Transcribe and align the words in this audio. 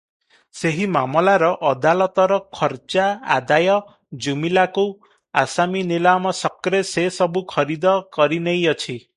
ସେହି 0.59 0.85
ମାମଲାର 0.93 1.49
ଅଦାଲତର 1.71 2.39
ଖର୍ଚ୍ଚା 2.59 3.05
ଆଦାୟ 3.37 3.69
ଜୁମିଲାକୁ 4.27 4.87
ଆସାମୀ 5.45 5.87
ନିଲାମ 5.93 6.35
ସକ୍ରେ 6.43 6.83
ସେ 6.97 7.09
ସବୁ 7.21 7.49
ଖରିଦ 7.57 7.97
କରିନେଇଅଛି। 8.19 8.93